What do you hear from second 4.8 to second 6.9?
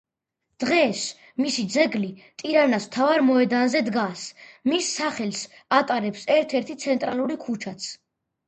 სახელს ატარებს ერთ-ერთი